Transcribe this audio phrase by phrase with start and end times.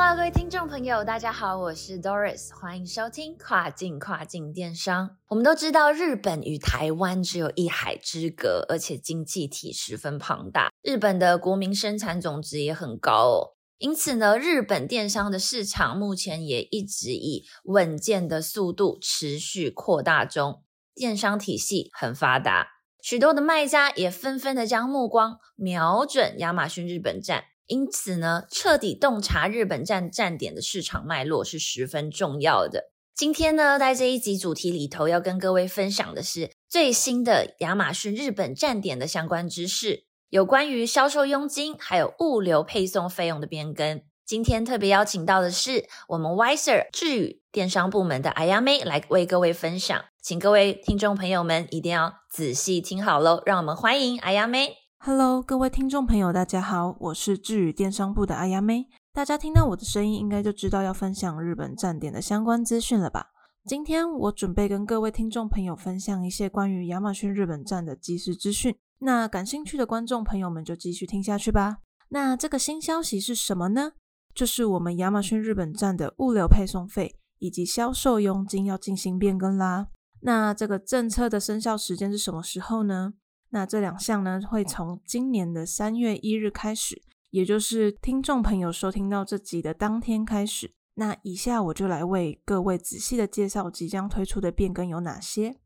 [0.00, 5.16] Hello，各位听众朋友，大家好，我是 Doris，欢迎收听跨境跨境电商。
[5.26, 13.58] 我们都知道，日本与台湾只有一海之隔，而且经济体十分庞大，日本的国民生产总值也很高哦。
[13.78, 20.62] 因此呢，日本电商的市场目前也一直以稳健的速度持续扩大中，
[20.94, 22.68] 电商体系很发达，
[23.02, 27.42] 许多的卖家也纷纷的将目光瞄准亚马逊日本站。
[27.68, 32.90] 因此呢，彻底洞察日本站站点的市场脉络是十分重要的。
[33.14, 44.00] 今天呢，在这一集主题里头，要跟各位分享的是最新的亚马逊日本站点的相关知识，有关于销售佣金还有物流配送费用的变更。
[44.24, 53.42] 今天特别邀请到的是我们 Wiser 智宇电商部门的阿亚妹来为各位分享，请各位听众朋友们一定要仔细听好喽。
[53.44, 54.77] 让我们欢迎阿亚妹。
[55.00, 58.88] Hello，各位听众朋友，大家好，我是智宇电商部的阿亚妹。
[59.12, 63.28] 大家听到我的声音，应该就知道要分享日本站点的相关资讯了吧？
[63.64, 68.76] 今天我准备跟各位听众朋友分享一些关于亚马逊日本站的即时资讯。
[68.98, 71.78] 那感兴趣的观众朋友们就继续听下去吧。
[72.08, 73.92] 那这个新消息是什么呢？
[74.34, 79.86] 就是我们亚马逊日本站的物流配送费以及销售佣金要进行变更啦。
[80.22, 83.14] 那这个政策的生效时间是什么时候呢？
[83.50, 90.74] 那这两项呢，会从今年的三月一日开始，也就是听众朋友收听到这集的当天开始。
[90.94, 95.56] 那以下我就来为各位仔细的介绍即将推出的变更有哪些。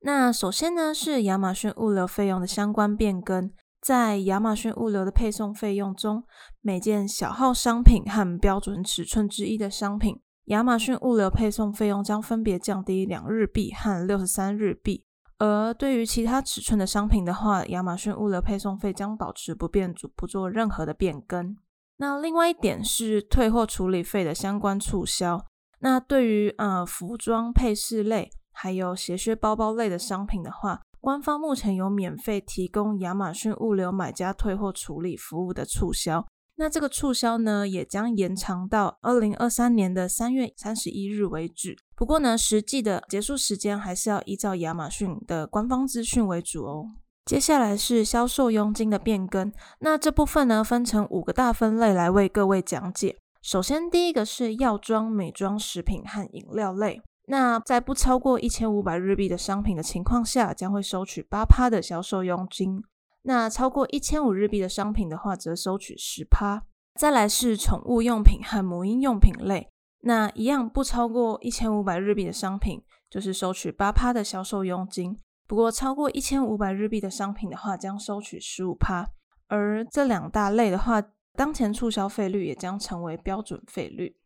[0.00, 3.50] 那首先呢，是亚马逊物流费用的相关变更，
[3.80, 6.22] 在亚马逊物流的配送费用中，
[6.60, 15.04] 每件小号商品和标准尺寸之一的商品，亚马逊物流配送费用将分别降低两日币和六十三日币。
[15.38, 21.56] 而对于其他尺寸的商品的话，亚马逊物流配送费将保持不变，不做任何的变更。
[21.98, 25.44] 那另外一点是退货处理费的相关促销。
[25.80, 36.26] 那对于呃服装配饰类还有鞋靴包包类的商品的话，官方目前有免费提供亚马逊物流买家退货处理服务的促销。
[36.56, 41.76] 那这个促销呢，也将延长到二零二三年的三月三十一日为止。
[41.94, 46.86] 不过呢，实际的结束时间还是要依照亚马逊的官方资讯为主哦。
[47.26, 53.16] 接下来是销售佣金的变更，那这部分呢，分成五个大分类来为各位讲解。
[53.42, 57.02] 首先，第一个是药妆、美妆、食品和饮料类。
[57.28, 62.80] 那在不超过一千五百日币的商品的情况下，将会收取八趴的销售佣金。
[63.28, 66.62] 那超过一千五日币的商品的话，则收取十趴。
[66.94, 69.68] 再来是宠物用品和母婴用品类，
[70.02, 75.18] 那一样不超过一千五百日币的商品，就是收取八趴的销售佣金。
[75.48, 79.04] 不过超过一千五百日币的商品的话，将收取十五趴。
[79.48, 81.02] 而这两大类的话，
[81.34, 84.16] 当前促销费率也将成为标准费率。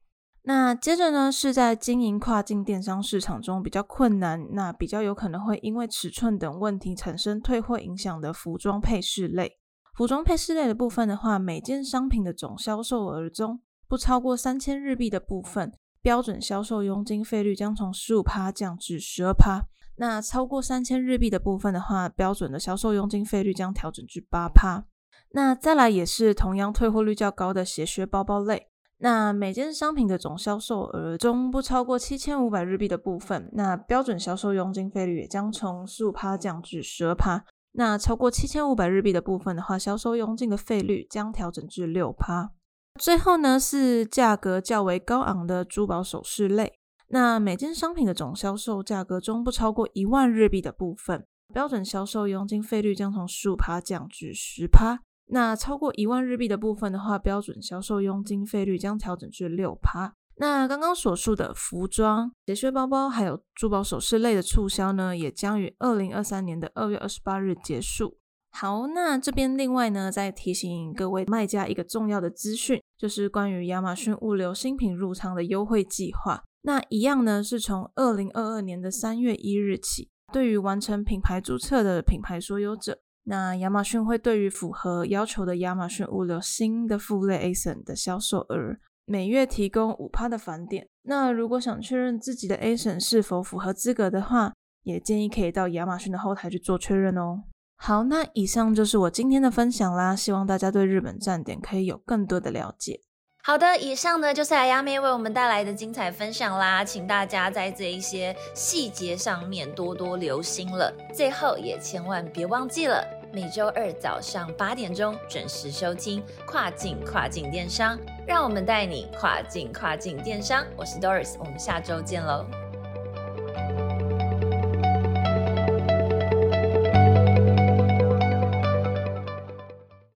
[0.42, 9.58] 那接着呢，是在经营跨境电商市场中比较困难，那比较有可能会因为尺寸等问题产生退货影响的服装配饰类。
[9.94, 19.66] 服装配饰类的部分的话，每件商品的总销售额中不超过三千日币的部分，标准销售佣金费率将从十五趴降至十二趴。
[19.96, 24.86] 那超过三千日币的部分的话，标准的销售佣金费率将调整至八趴。
[25.32, 28.69] 那再来也是同样退货率较高的鞋靴包包类。
[29.02, 37.44] 那每件商品的总销售额中不超过七千五百日币的部分，那标准销售佣金费率也将从十五趴降至十二趴。
[37.72, 42.50] 那超过七千五百日币的部分的话，销售佣金的费率将调整至六趴。
[42.98, 46.74] 最后呢是价格较为高昂的珠宝首饰类，
[47.08, 51.24] 那每件商品的总销售价格中不超过一万日币的部分，
[51.54, 54.98] 标准销售佣金费率将从十五趴降至十趴。
[55.32, 60.14] 那超过一万日币的部分的话，标准销售佣金费率将调整至六趴。
[60.36, 68.16] 那刚刚所述的服装、鞋靴、包包，还有珠宝首饰类的促销呢，也将于二零二三年的二月二十八日结束。
[68.52, 76.42] 好，那这边另外呢，再提醒各位卖家一个重要的资讯，就是关于亚马逊物流新品入仓的优惠计划。
[76.62, 82.98] 那一样呢，是从二零二二年的三月一日起，对于完成品牌注册的品牌所有者。
[83.24, 90.88] 那亚马逊会对于符合要求的亚马逊物流新的副类 ASIN 的销售额，每月提供五趴的返点。
[91.02, 94.52] 那如果想确认自己的 A 省是否符合资格的话，
[94.82, 97.44] 也建议可以到亚马逊的后台去做确认哦。
[97.76, 103.00] 好，那以上就是我今天的分享啦，希望大家对日本站点可以有更多的了解。
[103.42, 110.92] 好的，以上呢就是亚妹为我们带来的精彩分享啦，请大家在这一些细节上面多多留心了。
[111.14, 113.02] 最后也千万别忘记了，
[113.32, 120.64] 每周二早上八点钟准时收听跨境跨境电商，让我们带你跨境跨境电商。
[120.76, 122.59] 我是 Doris，我们下周见喽。